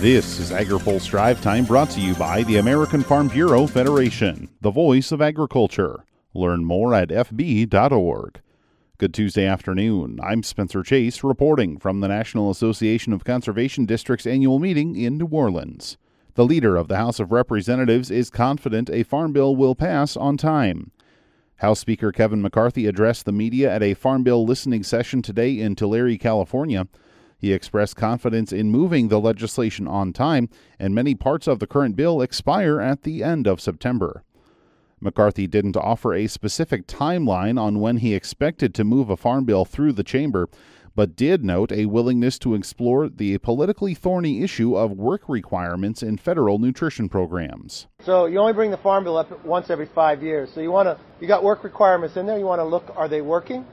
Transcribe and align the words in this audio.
This 0.00 0.38
is 0.38 0.50
AgriPulse 0.50 1.08
Drive 1.08 1.40
Time 1.40 1.64
brought 1.64 1.88
to 1.90 2.02
you 2.02 2.14
by 2.16 2.42
the 2.42 2.58
American 2.58 3.02
Farm 3.02 3.28
Bureau 3.28 3.66
Federation, 3.66 4.50
the 4.60 4.70
voice 4.70 5.10
of 5.10 5.22
agriculture. 5.22 6.04
Learn 6.34 6.66
more 6.66 6.92
at 6.92 7.08
fb.org. 7.08 8.40
Good 8.98 9.14
Tuesday 9.14 9.46
afternoon. 9.46 10.20
I'm 10.22 10.42
Spencer 10.42 10.82
Chase 10.82 11.24
reporting 11.24 11.78
from 11.78 12.00
the 12.00 12.08
National 12.08 12.50
Association 12.50 13.14
of 13.14 13.24
Conservation 13.24 13.86
Districts 13.86 14.26
annual 14.26 14.58
meeting 14.58 14.96
in 14.96 15.16
New 15.16 15.28
Orleans. 15.28 15.96
The 16.34 16.44
leader 16.44 16.76
of 16.76 16.88
the 16.88 16.98
House 16.98 17.18
of 17.18 17.32
Representatives 17.32 18.10
is 18.10 18.28
confident 18.28 18.90
a 18.90 19.02
farm 19.02 19.32
bill 19.32 19.56
will 19.56 19.74
pass 19.74 20.14
on 20.14 20.36
time. 20.36 20.90
House 21.56 21.80
Speaker 21.80 22.12
Kevin 22.12 22.42
McCarthy 22.42 22.86
addressed 22.86 23.24
the 23.24 23.32
media 23.32 23.72
at 23.74 23.82
a 23.82 23.94
Farm 23.94 24.22
Bill 24.22 24.44
listening 24.44 24.82
session 24.82 25.22
today 25.22 25.58
in 25.58 25.74
Tulare, 25.74 26.18
California. 26.18 26.86
He 27.38 27.52
expressed 27.52 27.96
confidence 27.96 28.52
in 28.52 28.70
moving 28.70 29.08
the 29.08 29.20
legislation 29.20 29.86
on 29.86 30.12
time, 30.12 30.48
and 30.78 30.94
many 30.94 31.14
parts 31.14 31.46
of 31.46 31.58
the 31.58 31.66
current 31.66 31.96
bill 31.96 32.22
expire 32.22 32.80
at 32.80 33.02
the 33.02 33.22
end 33.22 33.46
of 33.46 33.60
September. 33.60 34.22
McCarthy 35.00 35.46
didn't 35.46 35.76
offer 35.76 36.14
a 36.14 36.26
specific 36.26 36.86
timeline 36.86 37.60
on 37.60 37.80
when 37.80 37.98
he 37.98 38.14
expected 38.14 38.74
to 38.74 38.84
move 38.84 39.10
a 39.10 39.16
farm 39.16 39.44
bill 39.44 39.66
through 39.66 39.92
the 39.92 40.02
chamber, 40.02 40.48
but 40.94 41.14
did 41.14 41.44
note 41.44 41.70
a 41.70 41.84
willingness 41.84 42.38
to 42.38 42.54
explore 42.54 43.06
the 43.06 43.36
politically 43.38 43.92
thorny 43.92 44.42
issue 44.42 44.74
of 44.74 44.92
work 44.92 45.28
requirements 45.28 46.02
in 46.02 46.16
federal 46.16 46.58
nutrition 46.58 47.06
programs. 47.10 47.86
So 48.00 48.24
you 48.24 48.38
only 48.38 48.54
bring 48.54 48.70
the 48.70 48.78
farm 48.78 49.04
bill 49.04 49.18
up 49.18 49.44
once 49.44 49.68
every 49.68 49.84
five 49.84 50.22
years. 50.22 50.50
So 50.50 50.62
you 50.62 50.70
want 50.70 50.86
to, 50.86 50.98
you 51.20 51.28
got 51.28 51.44
work 51.44 51.62
requirements 51.62 52.16
in 52.16 52.24
there. 52.24 52.38
You 52.38 52.46
want 52.46 52.60
to 52.60 52.64
look, 52.64 52.90
are 52.96 53.08
they 53.08 53.20
working? 53.20 53.66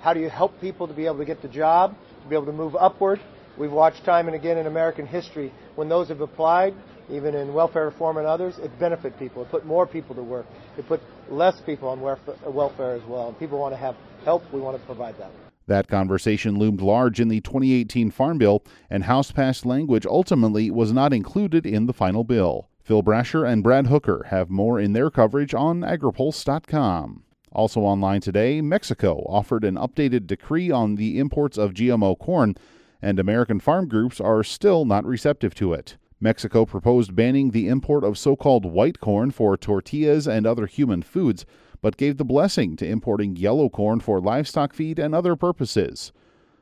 How 0.00 0.14
do 0.14 0.20
you 0.20 0.30
help 0.30 0.60
people 0.60 0.86
to 0.86 0.94
be 0.94 1.06
able 1.06 1.18
to 1.18 1.24
get 1.24 1.42
the 1.42 1.48
job, 1.48 1.96
to 2.22 2.28
be 2.28 2.36
able 2.36 2.46
to 2.46 2.52
move 2.52 2.76
upward? 2.76 3.20
We've 3.56 3.72
watched 3.72 4.04
time 4.04 4.28
and 4.28 4.36
again 4.36 4.56
in 4.56 4.66
American 4.66 5.06
history 5.06 5.52
when 5.74 5.88
those 5.88 6.08
have 6.08 6.20
applied, 6.20 6.74
even 7.10 7.34
in 7.34 7.52
welfare 7.52 7.86
reform 7.86 8.18
and 8.18 8.26
others, 8.26 8.58
it 8.58 8.78
benefit 8.78 9.18
people. 9.18 9.42
It 9.42 9.50
put 9.50 9.66
more 9.66 9.86
people 9.86 10.14
to 10.14 10.22
work. 10.22 10.46
It 10.76 10.86
put 10.86 11.00
less 11.28 11.60
people 11.60 11.88
on 11.88 11.98
uh, 11.98 12.50
welfare 12.50 12.94
as 12.94 13.02
well. 13.04 13.32
People 13.32 13.58
want 13.58 13.72
to 13.72 13.78
have 13.78 13.96
help. 14.24 14.44
We 14.52 14.60
want 14.60 14.78
to 14.78 14.86
provide 14.86 15.18
that. 15.18 15.32
That 15.66 15.88
conversation 15.88 16.58
loomed 16.58 16.80
large 16.80 17.20
in 17.20 17.28
the 17.28 17.40
2018 17.40 18.10
Farm 18.10 18.38
Bill, 18.38 18.62
and 18.88 19.04
House 19.04 19.32
passed 19.32 19.66
language 19.66 20.06
ultimately 20.06 20.70
was 20.70 20.92
not 20.92 21.12
included 21.12 21.66
in 21.66 21.86
the 21.86 21.92
final 21.92 22.24
bill. 22.24 22.68
Phil 22.82 23.02
Brasher 23.02 23.46
and 23.46 23.62
Brad 23.62 23.88
Hooker 23.88 24.26
have 24.30 24.48
more 24.48 24.80
in 24.80 24.94
their 24.94 25.10
coverage 25.10 25.52
on 25.52 25.80
agripulse.com. 25.80 27.24
Also 27.52 27.80
online 27.80 28.20
today, 28.20 28.60
Mexico 28.60 29.24
offered 29.28 29.64
an 29.64 29.76
updated 29.76 30.26
decree 30.26 30.70
on 30.70 30.96
the 30.96 31.18
imports 31.18 31.56
of 31.56 31.72
GMO 31.72 32.18
corn, 32.18 32.54
and 33.00 33.18
American 33.18 33.60
farm 33.60 33.88
groups 33.88 34.20
are 34.20 34.42
still 34.42 34.84
not 34.84 35.04
receptive 35.04 35.54
to 35.54 35.72
it. 35.72 35.96
Mexico 36.20 36.66
proposed 36.66 37.14
banning 37.14 37.50
the 37.50 37.68
import 37.68 38.02
of 38.02 38.18
so 38.18 38.34
called 38.34 38.64
white 38.64 39.00
corn 39.00 39.30
for 39.30 39.56
tortillas 39.56 40.26
and 40.26 40.46
other 40.46 40.66
human 40.66 41.00
foods, 41.00 41.46
but 41.80 41.96
gave 41.96 42.16
the 42.16 42.24
blessing 42.24 42.74
to 42.76 42.86
importing 42.86 43.36
yellow 43.36 43.68
corn 43.68 44.00
for 44.00 44.20
livestock 44.20 44.74
feed 44.74 44.98
and 44.98 45.14
other 45.14 45.36
purposes. 45.36 46.12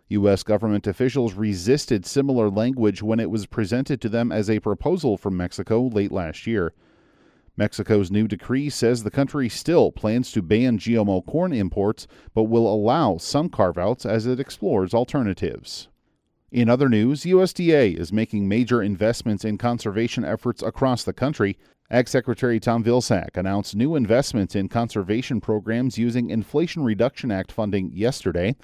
U.S. 0.09 0.42
government 0.42 0.87
officials 0.87 1.34
resisted 1.34 2.07
similar 2.07 2.48
language 2.48 3.03
when 3.03 3.19
it 3.19 3.31
was 3.31 3.47
presented 3.47 4.01
to 4.03 4.09
them 4.09 4.31
as 4.31 4.48
a 4.48 4.61
proposal 4.61 5.17
from 5.17 5.37
Mexico 5.37 5.87
late 5.87 6.12
last 6.12 6.47
year. 6.47 6.73
Mexico's 7.56 8.10
new 8.10 8.28
decree 8.28 8.68
says 8.68 9.02
the 9.02 9.10
country 9.10 9.48
still 9.48 9.90
plans 9.90 10.30
to 10.32 10.42
ban 10.42 10.78
GMO 10.78 11.24
corn 11.24 11.52
imports, 11.52 12.06
but 12.34 12.44
will 12.44 12.72
allow 12.72 13.16
some 13.16 13.48
carve 13.48 13.78
outs 13.78 14.04
as 14.04 14.26
it 14.26 14.38
explores 14.38 14.92
alternatives. 14.92 15.88
In 16.52 16.68
other 16.68 16.88
news, 16.88 17.22
USDA 17.22 17.96
is 17.98 18.12
making 18.12 18.46
major 18.46 18.82
investments 18.82 19.44
in 19.44 19.58
conservation 19.58 20.24
efforts 20.24 20.62
across 20.62 21.02
the 21.02 21.12
country. 21.12 21.58
Ag 21.90 22.08
Secretary 22.08 22.60
Tom 22.60 22.84
Vilsack 22.84 23.36
announced 23.36 23.74
new 23.74 23.96
investments 23.96 24.54
in 24.54 24.68
conservation 24.68 25.40
programs 25.40 25.98
using 25.98 26.30
Inflation 26.30 26.84
Reduction 26.84 27.30
Act 27.30 27.50
funding 27.50 27.90
yesterday. 27.92 28.55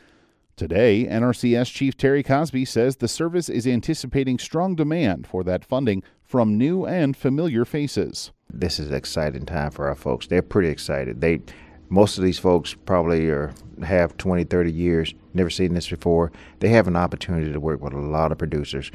Today, 0.54 1.06
NRCS 1.06 1.72
Chief 1.72 1.96
Terry 1.96 2.22
Cosby 2.22 2.64
says 2.66 2.96
the 2.96 3.08
service 3.08 3.48
is 3.48 3.66
anticipating 3.66 4.38
strong 4.38 4.74
demand 4.74 5.26
for 5.26 5.42
that 5.44 5.64
funding 5.64 6.02
from 6.22 6.58
new 6.58 6.84
and 6.84 7.16
familiar 7.16 7.64
faces. 7.64 8.32
This 8.52 8.78
is 8.78 8.88
an 8.88 8.94
exciting 8.94 9.46
time 9.46 9.70
for 9.70 9.88
our 9.88 9.94
folks. 9.94 10.26
They're 10.26 10.42
pretty 10.42 10.68
excited. 10.68 11.20
They 11.20 11.40
most 11.88 12.16
of 12.16 12.24
these 12.24 12.38
folks 12.38 12.74
probably 12.74 13.28
are 13.28 13.52
have 13.82 14.16
20 14.16 14.44
30 14.44 14.72
years 14.72 15.14
never 15.34 15.50
seen 15.50 15.74
this 15.74 15.88
before 15.88 16.32
they 16.60 16.68
have 16.68 16.86
an 16.88 16.96
opportunity 16.96 17.52
to 17.52 17.60
work 17.60 17.82
with 17.82 17.92
a 17.92 17.98
lot 17.98 18.32
of 18.32 18.38
producers 18.38 18.90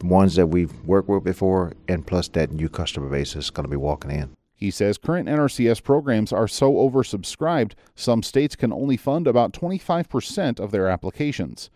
ones 0.00 0.36
that 0.36 0.46
we've 0.46 0.72
worked 0.84 1.08
with 1.08 1.24
before, 1.24 1.72
and 1.88 2.06
plus 2.06 2.28
that 2.28 2.52
new 2.52 2.68
customer 2.68 3.08
base 3.08 3.36
is 3.36 3.50
going 3.50 3.64
to 3.64 3.70
be 3.70 3.76
walking 3.76 4.10
in. 4.10 4.34
He 4.54 4.70
says 4.70 4.96
current 4.96 5.28
NRCS 5.28 5.82
programs 5.82 6.32
are 6.32 6.48
so 6.48 6.72
oversubscribed, 6.74 7.72
some 7.96 8.22
states 8.22 8.54
can 8.54 8.72
only 8.72 8.96
fund 8.96 9.26
about 9.26 9.52
25% 9.52 10.60
of 10.60 10.70
their 10.70 10.88
applications. 10.88 11.68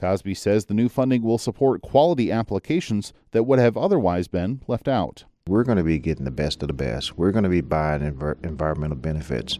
Cosby 0.00 0.34
says 0.34 0.64
the 0.64 0.74
new 0.74 0.88
funding 0.88 1.22
will 1.22 1.38
support 1.38 1.80
quality 1.80 2.32
applications 2.32 3.12
that 3.30 3.44
would 3.44 3.60
have 3.60 3.76
otherwise 3.76 4.26
been 4.26 4.62
left 4.66 4.88
out. 4.88 5.24
We're 5.46 5.64
going 5.64 5.76
to 5.76 5.84
be 5.84 5.98
getting 5.98 6.24
the 6.24 6.30
best 6.30 6.62
of 6.62 6.68
the 6.68 6.72
best. 6.72 7.18
We're 7.18 7.30
going 7.30 7.44
to 7.44 7.50
be 7.50 7.60
buying 7.60 8.00
env- 8.00 8.42
environmental 8.42 8.96
benefits, 8.96 9.58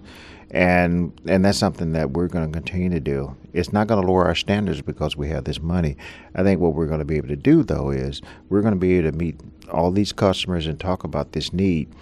and 0.50 1.12
and 1.28 1.44
that's 1.44 1.58
something 1.58 1.92
that 1.92 2.12
we're 2.12 2.28
going 2.28 2.50
to 2.50 2.58
continue 2.58 2.88
to 2.88 3.00
do. 3.00 3.36
It's 3.52 3.70
not 3.70 3.86
going 3.86 4.00
to 4.00 4.06
lower 4.10 4.24
our 4.24 4.34
standards 4.34 4.80
because 4.80 5.14
we 5.14 5.28
have 5.28 5.44
this 5.44 5.60
money. 5.60 5.98
I 6.34 6.42
think 6.42 6.58
what 6.58 6.72
we're 6.72 6.86
going 6.86 7.00
to 7.00 7.04
be 7.04 7.18
able 7.18 7.28
to 7.28 7.36
do 7.36 7.62
though 7.62 7.90
is 7.90 8.22
we're 8.48 8.62
going 8.62 8.72
to 8.72 8.80
be 8.80 8.94
able 8.94 9.10
to 9.10 9.18
meet 9.18 9.38
all 9.70 9.90
these 9.90 10.10
customers 10.10 10.66
and 10.66 10.80
talk 10.80 11.04
about 11.04 11.32
this 11.32 11.52
need. 11.52 11.92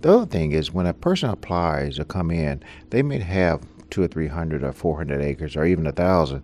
The 0.00 0.14
other 0.14 0.26
thing 0.26 0.50
is 0.50 0.74
when 0.74 0.86
a 0.86 0.92
person 0.92 1.30
applies 1.30 2.00
or 2.00 2.04
come 2.04 2.32
in, 2.32 2.60
they 2.90 3.04
may 3.04 3.20
have 3.20 3.62
two 3.90 4.02
or 4.02 4.08
three 4.08 4.26
hundred 4.26 4.64
or 4.64 4.72
four 4.72 4.96
hundred 4.96 5.22
acres 5.22 5.54
or 5.54 5.64
even 5.64 5.86
a 5.86 5.92
thousand, 5.92 6.42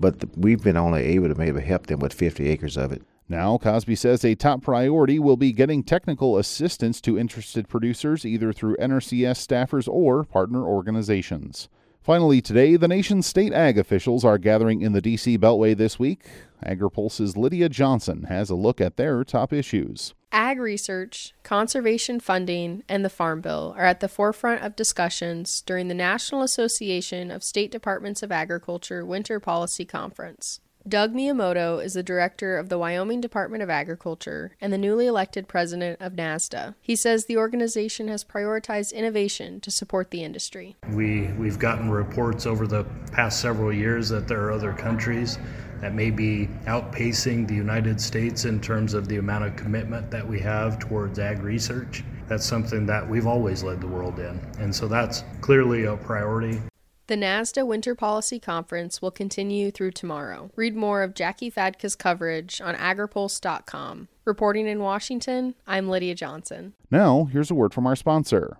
but 0.00 0.20
the, 0.20 0.30
we've 0.38 0.62
been 0.62 0.78
only 0.78 1.02
able 1.02 1.28
to 1.28 1.34
maybe 1.34 1.60
help 1.60 1.88
them 1.88 2.00
with 2.00 2.14
fifty 2.14 2.48
acres 2.48 2.78
of 2.78 2.90
it. 2.90 3.02
Now, 3.32 3.56
Cosby 3.56 3.94
says 3.94 4.26
a 4.26 4.34
top 4.34 4.60
priority 4.60 5.18
will 5.18 5.38
be 5.38 5.52
getting 5.52 5.82
technical 5.82 6.36
assistance 6.36 7.00
to 7.00 7.18
interested 7.18 7.66
producers 7.66 8.26
either 8.26 8.52
through 8.52 8.76
NRCS 8.76 9.38
staffers 9.38 9.88
or 9.88 10.22
partner 10.22 10.66
organizations. 10.66 11.70
Finally, 12.02 12.42
today, 12.42 12.76
the 12.76 12.88
nation's 12.88 13.26
state 13.26 13.54
ag 13.54 13.78
officials 13.78 14.22
are 14.22 14.36
gathering 14.36 14.82
in 14.82 14.92
the 14.92 15.00
D.C. 15.00 15.38
Beltway 15.38 15.74
this 15.74 15.98
week. 15.98 16.26
AgriPulse's 16.62 17.34
Lydia 17.34 17.70
Johnson 17.70 18.24
has 18.24 18.50
a 18.50 18.54
look 18.54 18.82
at 18.82 18.98
their 18.98 19.24
top 19.24 19.50
issues. 19.50 20.12
Ag 20.30 20.58
research, 20.58 21.32
conservation 21.42 22.20
funding, 22.20 22.82
and 22.86 23.02
the 23.02 23.08
Farm 23.08 23.40
Bill 23.40 23.74
are 23.78 23.86
at 23.86 24.00
the 24.00 24.08
forefront 24.08 24.62
of 24.62 24.76
discussions 24.76 25.62
during 25.62 25.88
the 25.88 25.94
National 25.94 26.42
Association 26.42 27.30
of 27.30 27.42
State 27.42 27.72
Departments 27.72 28.22
of 28.22 28.30
Agriculture 28.30 29.06
Winter 29.06 29.40
Policy 29.40 29.86
Conference. 29.86 30.60
Doug 30.88 31.14
Miyamoto 31.14 31.82
is 31.82 31.94
the 31.94 32.02
director 32.02 32.58
of 32.58 32.68
the 32.68 32.76
Wyoming 32.76 33.20
Department 33.20 33.62
of 33.62 33.70
Agriculture 33.70 34.56
and 34.60 34.72
the 34.72 34.78
newly 34.78 35.06
elected 35.06 35.46
president 35.46 36.00
of 36.00 36.14
NASDA. 36.14 36.74
He 36.80 36.96
says 36.96 37.26
the 37.26 37.36
organization 37.36 38.08
has 38.08 38.24
prioritized 38.24 38.92
innovation 38.92 39.60
to 39.60 39.70
support 39.70 40.10
the 40.10 40.24
industry. 40.24 40.76
We, 40.90 41.28
we've 41.38 41.58
gotten 41.58 41.88
reports 41.88 42.46
over 42.46 42.66
the 42.66 42.84
past 43.12 43.40
several 43.40 43.72
years 43.72 44.08
that 44.08 44.26
there 44.26 44.42
are 44.42 44.50
other 44.50 44.72
countries 44.72 45.38
that 45.80 45.94
may 45.94 46.10
be 46.10 46.48
outpacing 46.66 47.46
the 47.46 47.54
United 47.54 48.00
States 48.00 48.44
in 48.44 48.60
terms 48.60 48.94
of 48.94 49.06
the 49.06 49.18
amount 49.18 49.44
of 49.44 49.54
commitment 49.54 50.10
that 50.10 50.26
we 50.26 50.40
have 50.40 50.80
towards 50.80 51.20
ag 51.20 51.42
research. 51.42 52.02
That's 52.26 52.44
something 52.44 52.86
that 52.86 53.08
we've 53.08 53.26
always 53.28 53.62
led 53.62 53.80
the 53.80 53.86
world 53.86 54.18
in. 54.18 54.40
And 54.58 54.74
so 54.74 54.88
that's 54.88 55.22
clearly 55.40 55.84
a 55.84 55.96
priority. 55.96 56.60
The 57.08 57.16
NASDA 57.16 57.66
Winter 57.66 57.96
Policy 57.96 58.38
Conference 58.38 59.02
will 59.02 59.10
continue 59.10 59.72
through 59.72 59.90
tomorrow. 59.90 60.52
Read 60.54 60.76
more 60.76 61.02
of 61.02 61.14
Jacqui 61.14 61.52
Fatka's 61.52 61.96
coverage 61.96 62.60
on 62.60 62.76
agripulse.com. 62.76 64.06
Reporting 64.24 64.68
in 64.68 64.78
Washington, 64.78 65.56
I'm 65.66 65.88
Lydia 65.88 66.14
Johnson. 66.14 66.74
Now, 66.92 67.24
here's 67.24 67.50
a 67.50 67.56
word 67.56 67.74
from 67.74 67.88
our 67.88 67.96
sponsor. 67.96 68.58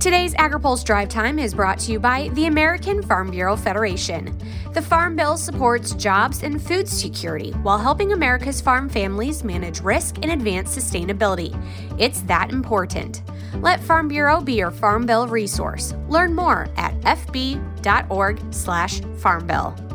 Today's 0.00 0.34
AgriPulse 0.34 0.84
Drive 0.84 1.08
Time 1.08 1.38
is 1.38 1.54
brought 1.54 1.78
to 1.78 1.92
you 1.92 2.00
by 2.00 2.28
the 2.34 2.46
American 2.46 3.02
Farm 3.02 3.30
Bureau 3.30 3.56
Federation. 3.56 4.36
The 4.74 4.82
Farm 4.82 5.16
Bill 5.16 5.36
supports 5.36 5.94
jobs 5.94 6.42
and 6.42 6.60
food 6.60 6.88
security 6.88 7.52
while 7.62 7.78
helping 7.78 8.12
America's 8.12 8.60
farm 8.60 8.88
families 8.88 9.44
manage 9.44 9.80
risk 9.80 10.16
and 10.22 10.32
advance 10.32 10.76
sustainability. 10.76 11.56
It's 11.98 12.22
that 12.22 12.50
important. 12.50 13.22
Let 13.56 13.80
Farm 13.80 14.08
Bureau 14.08 14.40
be 14.40 14.54
your 14.54 14.70
Farm 14.70 15.04
Bill 15.06 15.26
resource. 15.26 15.94
Learn 16.08 16.34
more 16.34 16.68
at 16.76 16.98
fb.org/farmbill. 17.02 19.88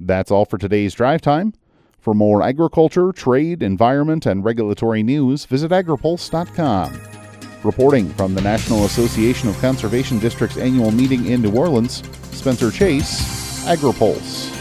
That's 0.00 0.30
all 0.30 0.44
for 0.44 0.58
today's 0.58 0.94
drive 0.94 1.20
time. 1.20 1.54
For 2.00 2.14
more 2.14 2.42
agriculture, 2.42 3.12
trade, 3.12 3.62
environment, 3.62 4.26
and 4.26 4.44
regulatory 4.44 5.04
news, 5.04 5.44
visit 5.44 5.70
agripulse.com. 5.70 7.00
Reporting 7.62 8.08
from 8.10 8.34
the 8.34 8.40
National 8.40 8.86
Association 8.86 9.48
of 9.48 9.56
Conservation 9.60 10.18
Districts 10.18 10.56
annual 10.56 10.90
meeting 10.90 11.26
in 11.26 11.40
New 11.40 11.56
Orleans, 11.56 12.02
Spencer 12.32 12.72
Chase, 12.72 13.64
AgriPulse. 13.66 14.51